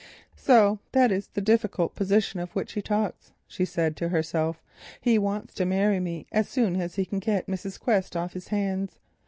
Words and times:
"So 0.35 0.79
that 0.93 1.11
is 1.11 1.27
the 1.27 1.41
difficult 1.41 1.93
position 1.93 2.39
of 2.39 2.53
which 2.55 2.71
he 2.73 2.81
talks," 2.81 3.33
she 3.47 3.65
said 3.65 3.95
to 3.97 4.09
herself; 4.09 4.59
"he 4.99 5.19
wants 5.19 5.53
to 5.53 5.63
marry 5.65 5.99
me 5.99 6.25
as 6.31 6.49
soon 6.49 6.81
as 6.81 6.95
he 6.95 7.05
can 7.05 7.19
get 7.19 7.45
Mrs. 7.45 7.79
Quest 7.79 8.17
off 8.17 8.33
his 8.33 8.47
hands. 8.47 8.97